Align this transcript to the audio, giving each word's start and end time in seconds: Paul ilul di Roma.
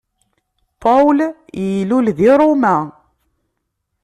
Paul 0.83 1.17
ilul 1.63 2.07
di 2.17 2.25
Roma. 2.39 2.75